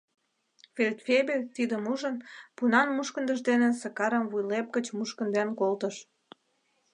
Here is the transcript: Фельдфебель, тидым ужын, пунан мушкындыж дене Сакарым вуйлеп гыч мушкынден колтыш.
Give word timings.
Фельдфебель, 0.75 1.45
тидым 1.55 1.83
ужын, 1.93 2.15
пунан 2.57 2.87
мушкындыж 2.95 3.39
дене 3.49 3.69
Сакарым 3.81 4.25
вуйлеп 4.31 4.67
гыч 4.75 4.85
мушкынден 4.97 5.49
колтыш. 5.59 5.95